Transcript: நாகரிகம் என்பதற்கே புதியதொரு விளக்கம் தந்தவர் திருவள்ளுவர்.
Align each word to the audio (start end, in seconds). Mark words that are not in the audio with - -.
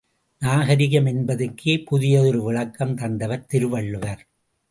நாகரிகம் 0.41 1.05
என்பதற்கே 1.05 1.73
புதியதொரு 1.77 2.43
விளக்கம் 2.43 2.95
தந்தவர் 2.95 3.45
திருவள்ளுவர். 3.45 4.21